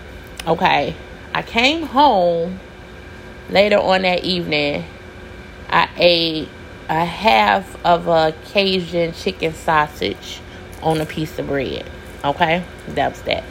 Okay. 0.47 0.95
I 1.33 1.41
came 1.43 1.83
home 1.83 2.59
later 3.49 3.77
on 3.77 4.01
that 4.01 4.23
evening. 4.23 4.85
I 5.69 5.89
ate 5.97 6.49
a 6.89 7.05
half 7.05 7.85
of 7.85 8.07
a 8.07 8.33
Cajun 8.45 9.13
chicken 9.13 9.53
sausage 9.53 10.41
on 10.81 10.99
a 10.99 11.05
piece 11.05 11.37
of 11.37 11.47
bread. 11.47 11.89
Okay? 12.23 12.63
That 12.89 13.11
was 13.11 13.21
that. 13.23 13.43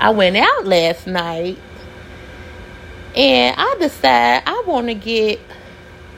I 0.00 0.10
went 0.10 0.36
out 0.36 0.64
last 0.64 1.06
night 1.06 1.58
and 3.14 3.54
I 3.58 3.76
decided 3.78 4.44
I 4.46 4.62
want 4.66 4.86
to 4.86 4.94
get 4.94 5.40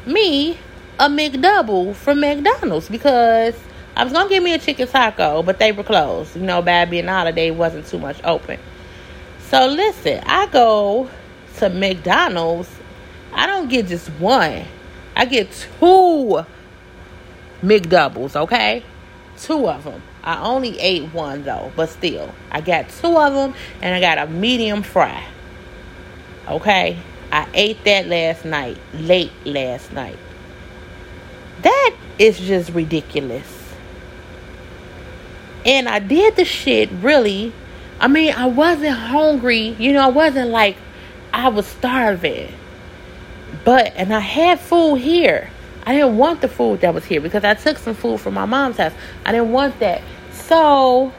me 0.07 0.59
a 0.99 1.09
McDouble 1.09 1.95
from 1.95 2.21
McDonald's 2.21 2.89
because 2.89 3.55
I 3.97 4.05
was 4.05 4.13
gonna 4.13 4.29
get 4.29 4.43
me 4.43 4.55
a 4.55 4.59
chicken 4.59 4.87
taco, 4.87 5.43
but 5.43 5.59
they 5.59 5.73
were 5.73 5.83
closed. 5.83 6.37
You 6.37 6.43
know, 6.43 6.63
bad 6.63 6.91
being 6.91 7.07
holiday 7.07 7.51
wasn't 7.51 7.87
too 7.87 7.99
much 7.99 8.21
open. 8.23 8.61
So 9.51 9.67
listen, 9.67 10.23
I 10.27 10.47
go 10.47 11.11
to 11.57 11.69
McDonald's. 11.71 12.71
I 13.33 13.49
don't 13.49 13.69
get 13.69 13.89
just 13.89 14.09
one. 14.11 14.65
I 15.17 15.25
get 15.25 15.51
two 15.81 16.45
McDoubles, 17.61 18.37
okay? 18.37 18.85
Two 19.37 19.69
of 19.69 19.83
them. 19.83 20.03
I 20.23 20.41
only 20.41 20.79
ate 20.79 21.13
one 21.13 21.43
though, 21.43 21.73
but 21.75 21.89
still, 21.89 22.33
I 22.53 22.61
got 22.61 22.91
two 22.91 23.19
of 23.19 23.35
them 23.35 23.55
and 23.83 23.93
I 23.93 24.01
got 24.01 24.19
a 24.19 24.31
medium 24.31 24.85
fry. 24.85 25.27
Okay? 26.47 26.97
I 27.33 27.49
ate 27.53 27.83
that 27.87 28.07
last 28.07 28.45
night, 28.45 28.79
late 28.95 29.33
last 29.45 29.93
night. 29.93 30.19
That 31.63 31.97
is 32.21 32.39
just 32.39 32.71
ridiculous. 32.71 33.75
And 35.67 35.89
I 35.89 35.99
did 35.99 36.37
the 36.37 36.45
shit 36.45 36.89
really. 36.93 37.53
I 38.01 38.09
mean, 38.09 38.33
I 38.33 38.47
wasn't 38.47 38.97
hungry. 38.97 39.77
You 39.79 39.93
know, 39.93 40.01
I 40.01 40.09
wasn't 40.09 40.49
like 40.49 40.77
I 41.33 41.49
was 41.49 41.67
starving. 41.67 42.53
But, 43.65 43.93
and 43.95 44.13
I 44.13 44.21
had 44.21 44.59
food 44.59 44.97
here. 44.97 45.51
I 45.85 45.93
didn't 45.93 46.17
want 46.17 46.41
the 46.41 46.49
food 46.49 46.81
that 46.81 46.95
was 46.95 47.05
here 47.05 47.21
because 47.21 47.45
I 47.45 47.55
took 47.55 47.77
some 47.77 47.95
food 47.95 48.21
from 48.21 48.35
my 48.35 48.47
mom's 48.47 48.79
house. 48.79 48.93
I 49.25 49.33
didn't 49.33 49.53
want 49.53 49.79
that. 49.81 50.03
So, 50.33 51.13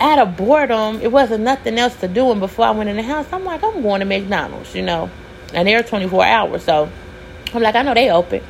out 0.00 0.18
of 0.18 0.36
boredom, 0.36 1.00
it 1.02 1.12
wasn't 1.12 1.44
nothing 1.44 1.78
else 1.78 1.96
to 1.96 2.08
do. 2.08 2.30
And 2.30 2.40
before 2.40 2.66
I 2.66 2.70
went 2.70 2.88
in 2.88 2.96
the 2.96 3.02
house, 3.02 3.26
I'm 3.30 3.44
like, 3.44 3.62
I'm 3.62 3.82
going 3.82 4.00
to 4.00 4.06
McDonald's, 4.06 4.74
you 4.74 4.82
know. 4.82 5.10
And 5.52 5.68
they're 5.68 5.82
24 5.82 6.24
hours. 6.24 6.64
So, 6.64 6.90
I'm 7.52 7.62
like, 7.62 7.74
I 7.74 7.82
know 7.82 7.94
they 7.94 8.10
open. 8.10 8.42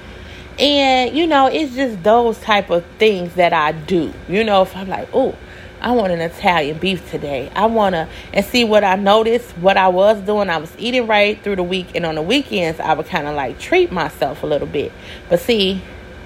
And, 0.59 1.17
you 1.17 1.27
know, 1.27 1.47
it's 1.47 1.75
just 1.75 2.03
those 2.05 2.39
type 2.41 2.71
of 2.71 2.85
things 2.99 3.35
that 3.35 3.53
I 3.53 3.73
do. 3.73 4.13
You 4.29 4.45
know, 4.45 4.63
if 4.63 4.77
I'm 4.77 4.89
like, 4.89 5.09
oh, 5.13 5.37
I 5.85 5.93
want 5.93 6.15
an 6.15 6.23
Italian 6.23 6.79
beef 6.79 7.11
today. 7.11 7.51
I 7.55 7.67
want 7.67 7.95
to, 7.95 8.09
and 8.33 8.43
see 8.43 8.65
what 8.65 8.85
I 8.85 8.97
noticed, 8.97 9.51
what 9.59 9.77
I 9.77 9.89
was 9.89 10.19
doing. 10.23 10.49
I 10.49 10.57
was 10.57 10.73
eating 10.79 11.07
right 11.07 11.39
through 11.43 11.57
the 11.57 11.63
week. 11.63 11.95
And 11.95 12.07
on 12.07 12.15
the 12.15 12.23
weekends, 12.23 12.81
I 12.81 12.95
would 12.95 13.05
kind 13.05 13.29
of 13.29 13.35
like 13.35 13.59
treat 13.59 13.93
myself 13.93 14.43
a 14.43 14.47
little 14.47 14.67
bit. 14.67 14.93
But 15.29 15.41
see, 15.41 15.83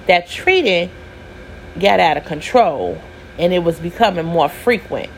that 0.07 0.29
treating 0.29 0.89
got 1.77 1.99
out 1.99 2.15
of 2.15 2.23
control 2.23 3.01
and 3.37 3.53
it 3.53 3.59
was 3.59 3.81
becoming 3.81 4.25
more 4.25 4.47
frequent. 4.47 5.09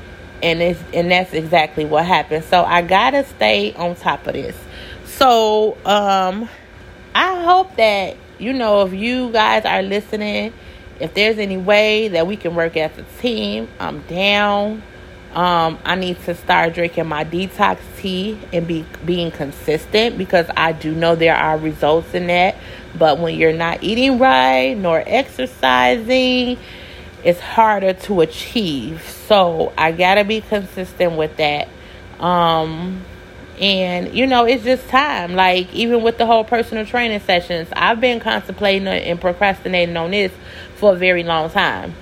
And 0.41 0.59
it's, 0.59 0.81
and 0.91 1.11
that's 1.11 1.33
exactly 1.33 1.85
what 1.85 2.03
happened. 2.03 2.43
So 2.45 2.63
I 2.63 2.81
got 2.81 3.11
to 3.11 3.23
stay 3.23 3.75
on 3.75 3.95
top 3.95 4.25
of 4.25 4.33
this. 4.33 4.57
So, 5.05 5.77
um, 5.85 6.49
I 7.13 7.43
hope 7.43 7.75
that 7.75 8.17
you 8.41 8.53
know, 8.53 8.81
if 8.81 8.93
you 8.93 9.31
guys 9.31 9.65
are 9.65 9.83
listening, 9.83 10.51
if 11.01 11.13
there's 11.13 11.39
any 11.39 11.57
way 11.57 12.09
that 12.09 12.27
we 12.27 12.37
can 12.37 12.55
work 12.55 12.77
as 12.77 12.95
a 12.97 13.03
team, 13.21 13.67
I'm 13.79 14.01
down. 14.01 14.83
Um, 15.33 15.79
I 15.85 15.95
need 15.95 16.19
to 16.23 16.35
start 16.35 16.73
drinking 16.73 17.07
my 17.07 17.23
detox 17.23 17.79
tea 17.97 18.37
and 18.51 18.67
be 18.67 18.85
being 19.05 19.31
consistent 19.31 20.17
because 20.17 20.45
I 20.55 20.73
do 20.73 20.93
know 20.93 21.15
there 21.15 21.35
are 21.35 21.57
results 21.57 22.13
in 22.13 22.27
that. 22.27 22.55
But 22.97 23.17
when 23.17 23.35
you're 23.35 23.53
not 23.53 23.81
eating 23.81 24.19
right 24.19 24.73
nor 24.73 25.01
exercising, 25.05 26.57
it's 27.23 27.39
harder 27.39 27.93
to 27.93 28.21
achieve. 28.21 29.01
So 29.03 29.71
I 29.77 29.93
gotta 29.93 30.25
be 30.25 30.41
consistent 30.41 31.13
with 31.13 31.37
that. 31.37 31.69
Um, 32.19 33.05
and, 33.61 34.13
you 34.13 34.25
know, 34.25 34.45
it's 34.45 34.63
just 34.63 34.87
time. 34.89 35.35
Like, 35.35 35.71
even 35.73 36.01
with 36.01 36.17
the 36.17 36.25
whole 36.25 36.43
personal 36.43 36.85
training 36.85 37.19
sessions, 37.21 37.69
I've 37.73 38.01
been 38.01 38.19
contemplating 38.19 38.87
and 38.87 39.21
procrastinating 39.21 39.95
on 39.97 40.11
this 40.11 40.31
for 40.81 40.93
a 40.93 40.97
very 40.97 41.23
long 41.23 41.49
time. 41.51 41.93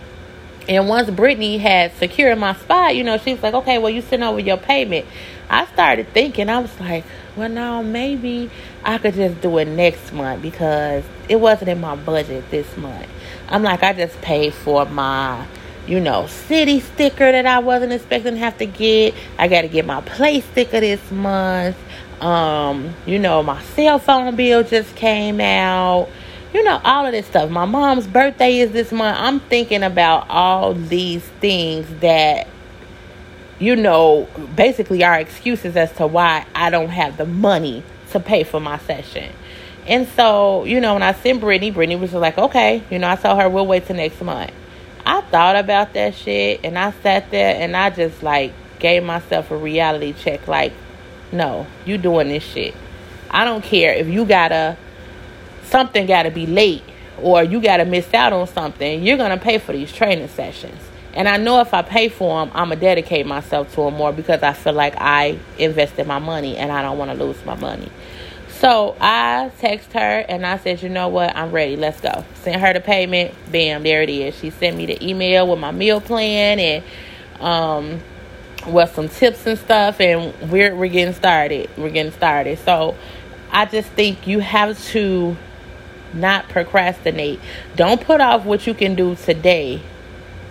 And 0.70 0.88
once 0.88 1.10
Brittany 1.10 1.58
had 1.58 1.94
secured 1.98 2.40
my 2.40 2.54
spot, 2.56 2.96
you 2.96 3.04
know, 3.04 3.18
she 3.18 3.34
was 3.34 3.44
like, 3.44 3.54
okay, 3.54 3.78
well, 3.78 3.90
you 3.90 4.02
send 4.02 4.24
over 4.24 4.40
your 4.40 4.58
payment. 4.58 5.06
I 5.50 5.66
started 5.66 6.08
thinking, 6.14 6.48
I 6.48 6.60
was 6.60 6.80
like, 6.80 7.04
well, 7.36 7.50
now 7.50 7.82
maybe 7.82 8.50
I 8.84 8.98
could 8.98 9.16
just 9.16 9.42
do 9.42 9.58
it 9.58 9.66
next 9.66 10.14
month 10.14 10.42
because 10.42 11.04
it 11.28 11.36
wasn't 11.36 11.70
in 11.70 11.82
my 11.82 11.96
budget 11.96 12.50
this 12.52 12.78
month. 12.78 13.08
I'm 13.50 13.64
like, 13.64 13.84
I 13.84 13.94
just 13.94 14.22
paid 14.22 14.54
for 14.54 14.86
my 14.86 15.46
you 15.86 16.00
know, 16.00 16.28
city 16.28 16.80
sticker 16.80 17.32
that 17.32 17.48
I 17.48 17.60
wasn't 17.60 17.92
expecting 17.92 18.36
to 18.36 18.40
have 18.40 18.60
to 18.60 18.68
get. 18.68 19.16
I 19.40 19.48
got 19.48 19.62
to 19.64 19.68
get 19.68 19.88
my 19.88 20.02
play 20.02 20.42
sticker 20.42 20.80
this 20.80 21.12
month. 21.12 21.76
Um, 22.22 22.94
you 23.08 23.18
know, 23.18 23.42
my 23.42 23.62
cell 23.64 23.98
phone 23.98 24.36
bill 24.36 24.64
just 24.64 24.96
came 24.96 25.42
out. 25.42 26.10
You 26.54 26.64
know, 26.64 26.82
all 26.84 27.06
of 27.06 27.12
this 27.12 27.28
stuff. 27.28 27.52
My 27.52 27.66
mom's 27.66 28.08
birthday 28.08 28.58
is 28.58 28.72
this 28.72 28.92
month. 28.92 29.18
I'm 29.20 29.40
thinking 29.40 29.84
about 29.84 30.30
all 30.30 30.74
these 30.74 31.24
things 31.40 31.88
that, 32.00 32.48
you 33.60 33.76
know, 33.76 34.28
basically 34.56 35.04
are 35.04 35.20
excuses 35.20 35.76
as 35.76 35.92
to 35.94 36.08
why 36.08 36.48
I 36.56 36.72
don't 36.72 36.90
have 36.90 37.18
the 37.18 37.26
money 37.26 37.84
to 38.12 38.20
pay 38.20 38.44
for 38.44 38.60
my 38.60 38.80
session. 38.80 39.32
And 39.86 40.08
so, 40.08 40.66
you 40.66 40.82
know, 40.82 40.94
when 40.94 41.04
I 41.04 41.14
sent 41.14 41.40
Brittany, 41.40 41.72
Brittany 41.72 41.96
was 41.96 42.14
like, 42.14 42.38
okay, 42.38 42.84
you 42.90 43.00
know, 43.00 43.10
I 43.10 43.16
told 43.16 43.40
her 43.40 43.48
we'll 43.48 43.68
wait 43.68 43.86
till 43.86 43.96
next 43.96 44.22
month. 44.22 44.52
I 45.06 45.22
thought 45.22 45.56
about 45.56 45.94
that 45.94 46.16
shit 46.16 46.62
and 46.64 46.78
I 46.78 46.92
sat 47.04 47.32
there 47.32 47.56
and 47.62 47.76
I 47.76 47.90
just 47.90 48.22
like 48.22 48.54
gave 48.80 49.04
myself 49.04 49.52
a 49.52 49.58
reality 49.58 50.14
check 50.14 50.48
like, 50.48 50.74
no, 51.32 51.68
you 51.86 51.98
doing 51.98 52.28
this 52.28 52.44
shit. 52.44 52.76
I 53.30 53.46
don't 53.46 53.64
care 53.64 53.94
if 53.94 54.08
you 54.08 54.26
gotta, 54.26 54.78
something 55.70 56.06
gotta 56.06 56.32
be 56.32 56.46
late 56.46 56.84
or 57.22 57.44
you 57.44 57.62
gotta 57.62 57.86
miss 57.86 58.14
out 58.14 58.34
on 58.34 58.48
something. 58.48 59.04
You're 59.04 59.18
gonna 59.18 59.38
pay 59.38 59.58
for 59.58 59.74
these 59.74 59.92
training 59.92 60.30
sessions. 60.30 60.82
And 61.14 61.28
I 61.28 61.38
know 61.38 61.60
if 61.60 61.74
I 61.74 61.82
pay 61.82 62.10
for 62.10 62.40
them, 62.40 62.52
I'm 62.54 62.68
going 62.68 62.80
to 62.80 62.86
dedicate 62.86 63.26
myself 63.26 63.74
to 63.76 63.82
them 63.82 63.96
more 63.96 64.14
because 64.14 64.44
I 64.44 64.54
feel 64.54 64.74
like 64.74 64.94
I 64.98 65.40
invested 65.58 66.06
my 66.08 66.20
money 66.20 66.56
and 66.56 66.72
I 66.72 66.82
don't 66.82 66.98
want 66.98 67.12
to 67.12 67.18
lose 67.18 67.44
my 67.46 67.56
money. 67.56 67.92
So 68.60 68.96
I 69.00 69.52
text 69.60 69.94
her 69.94 70.26
and 70.28 70.46
I 70.46 70.58
said, 70.58 70.84
you 70.84 70.90
know 70.90 71.08
what, 71.08 71.36
I'm 71.36 71.52
ready. 71.52 71.78
Let's 71.78 72.02
go. 72.02 72.26
Send 72.36 72.62
her 72.62 72.74
the 72.74 72.82
payment. 72.82 73.34
Bam, 73.52 73.84
there 73.84 74.02
it 74.02 74.10
is. 74.10 74.36
She 74.36 74.50
sent 74.50 74.76
me 74.76 74.86
the 74.86 75.04
email 75.06 75.48
with 75.48 75.60
my 75.60 75.72
meal 75.72 76.02
plan 76.02 76.60
and 76.60 76.84
um 77.40 78.02
with 78.68 78.94
some 78.94 79.08
tips 79.08 79.48
and 79.48 79.58
stuff 79.58 80.02
and 80.02 80.52
we're 80.52 80.76
we're 80.76 80.90
getting 80.90 81.14
started. 81.14 81.70
We're 81.78 81.90
getting 81.90 82.12
started. 82.12 82.60
So 82.60 82.96
I 83.50 83.66
just 83.66 83.90
think 83.92 84.28
you 84.28 84.40
have 84.40 84.78
to 84.88 85.38
not 86.14 86.50
procrastinate. 86.50 87.40
Don't 87.76 88.02
put 88.02 88.22
off 88.22 88.46
what 88.46 88.68
you 88.68 88.74
can 88.74 88.96
do 88.96 89.16
today 89.16 89.82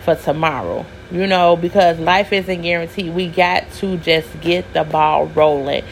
for 0.04 0.14
tomorrow. 0.14 0.86
You 1.10 1.26
know, 1.26 1.56
because 1.56 1.98
life 1.98 2.32
isn't 2.32 2.62
guaranteed. 2.62 3.14
We 3.14 3.28
got 3.28 3.70
to 3.74 3.96
just 3.96 4.40
get 4.42 4.72
the 4.74 4.84
ball 4.84 5.26
rolling. 5.26 5.84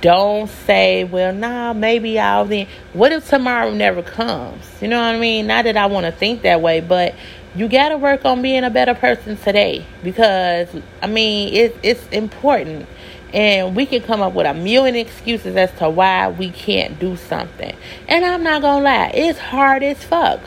Don't 0.00 0.48
say, 0.48 1.04
well, 1.04 1.32
nah, 1.32 1.74
maybe 1.74 2.18
I'll 2.18 2.46
then. 2.46 2.66
What 2.92 3.12
if 3.12 3.28
tomorrow 3.28 3.70
never 3.70 4.02
comes? 4.02 4.64
You 4.80 4.88
know 4.88 4.98
what 4.98 5.14
I 5.14 5.18
mean? 5.18 5.46
Not 5.46 5.64
that 5.64 5.76
I 5.76 5.86
want 5.86 6.06
to 6.06 6.12
think 6.12 6.42
that 6.42 6.60
way, 6.62 6.80
but 6.80 7.14
you 7.54 7.68
got 7.68 7.90
to 7.90 7.98
work 7.98 8.24
on 8.24 8.40
being 8.40 8.64
a 8.64 8.70
better 8.70 8.94
person 8.94 9.36
today 9.36 9.84
because, 10.02 10.68
I 11.02 11.06
mean, 11.06 11.52
it, 11.52 11.76
it's 11.82 12.06
important. 12.08 12.88
And 13.32 13.74
we 13.74 13.86
can 13.86 14.02
come 14.02 14.20
up 14.20 14.34
with 14.34 14.46
a 14.46 14.54
million 14.54 14.94
excuses 14.94 15.56
as 15.56 15.72
to 15.78 15.88
why 15.88 16.28
we 16.28 16.50
can't 16.50 16.98
do 16.98 17.16
something. 17.16 17.74
And 18.08 18.24
I'm 18.24 18.42
not 18.42 18.62
going 18.62 18.78
to 18.78 18.84
lie, 18.84 19.10
it's 19.14 19.38
hard 19.38 19.82
as 19.82 20.02
fuck. 20.04 20.40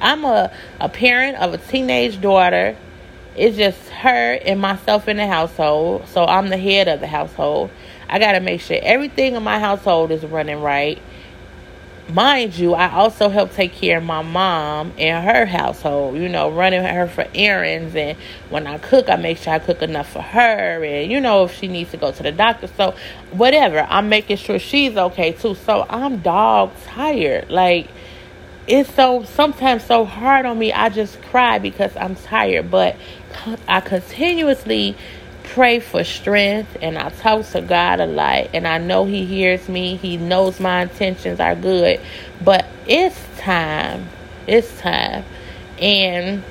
I'm 0.00 0.24
a, 0.24 0.52
a 0.80 0.88
parent 0.88 1.38
of 1.38 1.54
a 1.54 1.58
teenage 1.58 2.20
daughter. 2.20 2.76
It's 3.34 3.56
just 3.56 3.88
her 3.88 4.34
and 4.34 4.60
myself 4.60 5.08
in 5.08 5.16
the 5.16 5.26
household. 5.26 6.08
So 6.08 6.24
I'm 6.24 6.48
the 6.48 6.58
head 6.58 6.88
of 6.88 7.00
the 7.00 7.06
household. 7.06 7.70
I 8.08 8.18
got 8.18 8.32
to 8.32 8.40
make 8.40 8.60
sure 8.60 8.78
everything 8.82 9.34
in 9.34 9.42
my 9.42 9.58
household 9.58 10.10
is 10.10 10.24
running 10.24 10.60
right 10.60 11.00
mind 12.08 12.56
you, 12.56 12.74
I 12.74 12.92
also 12.92 13.28
help 13.28 13.52
take 13.52 13.72
care 13.72 13.98
of 13.98 14.04
my 14.04 14.22
mom 14.22 14.92
and 14.98 15.24
her 15.24 15.46
household, 15.46 16.16
you 16.16 16.28
know, 16.28 16.50
running 16.50 16.82
her 16.82 17.06
for 17.08 17.26
errands. 17.34 17.94
And 17.94 18.16
when 18.48 18.66
I 18.66 18.78
cook, 18.78 19.08
I 19.08 19.16
make 19.16 19.38
sure 19.38 19.52
I 19.54 19.58
cook 19.58 19.82
enough 19.82 20.12
for 20.12 20.22
her. 20.22 20.84
And, 20.84 21.10
you 21.10 21.20
know, 21.20 21.44
if 21.44 21.58
she 21.58 21.68
needs 21.68 21.90
to 21.90 21.96
go 21.96 22.12
to 22.12 22.22
the 22.22 22.32
doctor. 22.32 22.68
So, 22.68 22.94
whatever, 23.32 23.86
I'm 23.88 24.08
making 24.08 24.36
sure 24.36 24.58
she's 24.58 24.96
okay 24.96 25.32
too. 25.32 25.54
So, 25.54 25.86
I'm 25.88 26.18
dog 26.18 26.72
tired. 26.84 27.50
Like, 27.50 27.88
it's 28.66 28.92
so 28.94 29.24
sometimes 29.24 29.84
so 29.84 30.04
hard 30.04 30.46
on 30.46 30.58
me. 30.58 30.72
I 30.72 30.88
just 30.88 31.20
cry 31.22 31.58
because 31.58 31.96
I'm 31.96 32.16
tired. 32.16 32.70
But 32.70 32.96
I 33.68 33.80
continuously 33.80 34.96
pray 35.46 35.80
for 35.80 36.04
strength 36.04 36.76
and 36.82 36.98
I 36.98 37.08
talk 37.10 37.46
to 37.50 37.60
God 37.60 38.00
a 38.00 38.06
lot 38.06 38.50
and 38.54 38.66
I 38.66 38.78
know 38.78 39.04
he 39.04 39.24
hears 39.24 39.68
me. 39.68 39.96
He 39.96 40.16
knows 40.16 40.60
my 40.60 40.82
intentions 40.82 41.40
are 41.40 41.54
good. 41.54 42.00
But 42.42 42.66
it's 42.86 43.18
time. 43.38 44.08
It's 44.46 44.78
time. 44.80 45.24
And 45.78 46.42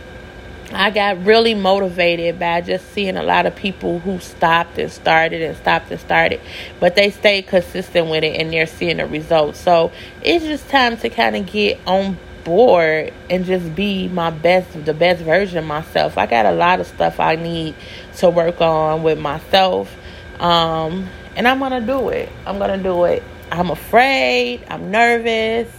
I 0.71 0.89
got 0.89 1.23
really 1.23 1.53
motivated 1.53 2.39
by 2.39 2.61
just 2.61 2.91
seeing 2.91 3.17
a 3.17 3.23
lot 3.23 3.45
of 3.45 3.55
people 3.55 3.99
who 3.99 4.19
stopped 4.19 4.77
and 4.77 4.91
started 4.91 5.41
and 5.41 5.55
stopped 5.55 5.91
and 5.91 5.99
started, 5.99 6.41
but 6.79 6.95
they 6.95 7.11
stayed 7.11 7.47
consistent 7.47 8.09
with 8.09 8.23
it 8.23 8.41
and 8.41 8.51
they're 8.51 8.65
seeing 8.65 8.97
the 8.97 9.05
results. 9.05 9.59
So 9.59 9.91
it's 10.21 10.43
just 10.43 10.67
time 10.69 10.97
to 10.97 11.09
kind 11.09 11.35
of 11.35 11.45
get 11.45 11.79
on 11.85 12.17
board 12.45 13.13
and 13.29 13.43
just 13.43 13.75
be 13.75 14.07
my 14.07 14.29
best 14.29 14.85
the 14.85 14.93
best 14.93 15.21
version 15.21 15.57
of 15.57 15.65
myself. 15.65 16.17
I 16.17 16.25
got 16.27 16.45
a 16.45 16.53
lot 16.53 16.79
of 16.79 16.87
stuff 16.87 17.19
I 17.19 17.35
need 17.35 17.75
to 18.17 18.29
work 18.29 18.61
on 18.61 19.03
with 19.03 19.19
myself. 19.19 19.93
Um, 20.39 21.09
and 21.35 21.47
I'm 21.47 21.59
gonna 21.59 21.81
do 21.81 22.09
it. 22.09 22.29
I'm 22.45 22.57
gonna 22.57 22.81
do 22.81 23.03
it. 23.03 23.21
I'm 23.51 23.69
afraid, 23.69 24.63
I'm 24.69 24.91
nervous. 24.91 25.69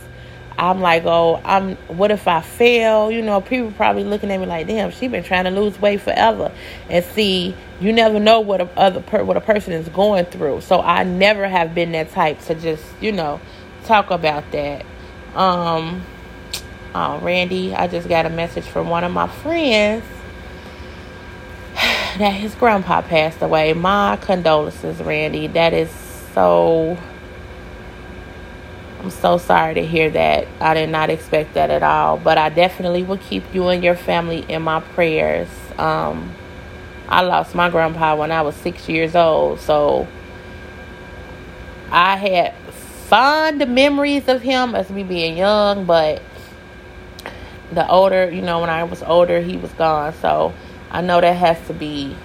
I'm 0.59 0.81
like, 0.81 1.05
oh, 1.05 1.41
I'm. 1.45 1.77
What 1.89 2.11
if 2.11 2.27
I 2.27 2.41
fail? 2.41 3.11
You 3.11 3.21
know, 3.23 3.41
people 3.41 3.73
probably 3.73 4.05
looking 4.05 4.31
at 4.31 4.41
me 4.41 4.47
like, 4.47 4.67
damn, 4.67 4.91
she 4.91 5.07
been 5.09 5.23
trying 5.23 5.45
to 5.45 5.51
lose 5.51 5.79
weight 5.79 6.01
forever. 6.01 6.51
And 6.89 7.05
see, 7.05 7.55
you 7.81 7.93
never 7.93 8.19
know 8.19 8.41
what 8.41 8.63
a 8.63 8.79
other 8.79 9.01
per, 9.01 9.23
what 9.23 9.37
a 9.37 9.41
person 9.41 9.75
is 9.75 9.89
going 9.91 10.25
through. 10.27 10.63
So 10.63 10.81
I 10.81 11.05
never 11.05 11.47
have 11.47 11.75
been 11.75 11.93
that 11.93 12.11
type 12.13 12.41
to 12.43 12.55
just, 12.55 12.85
you 13.03 13.13
know, 13.13 13.41
talk 13.85 14.11
about 14.11 14.51
that. 14.53 14.87
Um, 15.35 16.03
uh, 16.97 17.19
Randy, 17.21 17.75
I 17.75 17.89
just 17.89 18.09
got 18.09 18.25
a 18.25 18.31
message 18.31 18.65
from 18.65 18.89
one 18.89 19.05
of 19.05 19.13
my 19.13 19.29
friends 19.29 20.03
that 21.75 22.31
his 22.31 22.55
grandpa 22.55 23.03
passed 23.03 23.43
away. 23.43 23.75
My 23.75 24.17
condolences, 24.17 24.99
Randy. 25.03 25.47
That 25.47 25.75
is 25.75 25.91
so. 26.33 26.97
I'm 29.01 29.11
so 29.11 29.37
sorry 29.37 29.75
to 29.75 29.85
hear 29.85 30.09
that. 30.09 30.49
I 30.59 30.73
did 30.73 30.89
not 30.89 31.11
expect 31.11 31.53
that 31.53 31.71
at 31.71 31.83
all. 31.83 32.17
But 32.17 32.39
I 32.39 32.49
definitely 32.49 33.03
will 33.03 33.19
keep 33.19 33.45
you 33.55 33.69
and 33.69 33.85
your 33.85 33.95
family 33.95 34.47
in 34.49 34.63
my 34.63 34.81
prayers. 34.81 35.49
Um, 35.77 36.35
I 37.09 37.21
lost 37.21 37.55
my 37.55 37.69
grandpa 37.69 38.17
when 38.17 38.33
I 38.33 38.41
was 38.41 38.57
six 38.57 38.89
years 38.89 39.15
old. 39.15 39.61
So 39.61 40.09
I 41.91 42.17
had 42.17 42.55
fond 42.73 43.59
memories 43.69 44.29
of 44.29 44.41
him 44.41 44.75
as 44.75 44.89
me 44.89 45.03
being 45.03 45.37
young, 45.37 45.85
but 45.85 46.23
the 47.73 47.89
older, 47.89 48.31
you 48.31 48.43
know, 48.43 48.61
when 48.61 48.71
I 48.71 48.85
was 48.85 49.03
older, 49.03 49.41
he 49.41 49.57
was 49.57 49.73
gone. 49.73 50.15
So 50.15 50.53
I 50.91 51.01
know 51.01 51.21
that 51.21 51.37
has 51.37 51.65
to 51.67 51.75
be 51.75 52.17